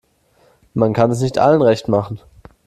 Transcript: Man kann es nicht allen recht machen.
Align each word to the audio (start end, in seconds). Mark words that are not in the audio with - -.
Man 0.73 0.93
kann 0.93 1.11
es 1.11 1.21
nicht 1.21 1.37
allen 1.37 1.61
recht 1.61 1.87
machen. 1.87 2.19